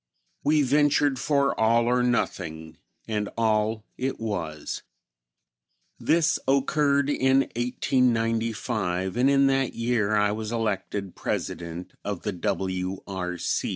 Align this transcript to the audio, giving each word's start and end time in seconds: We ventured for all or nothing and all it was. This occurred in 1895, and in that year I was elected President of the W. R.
We 0.43 0.63
ventured 0.63 1.19
for 1.19 1.53
all 1.59 1.85
or 1.85 2.01
nothing 2.01 2.79
and 3.07 3.29
all 3.37 3.85
it 3.99 4.19
was. 4.19 4.81
This 5.99 6.39
occurred 6.47 7.07
in 7.07 7.41
1895, 7.55 9.15
and 9.15 9.29
in 9.29 9.45
that 9.45 9.75
year 9.75 10.15
I 10.15 10.31
was 10.31 10.51
elected 10.51 11.15
President 11.15 11.93
of 12.03 12.23
the 12.23 12.31
W. 12.33 13.03
R. 13.05 13.37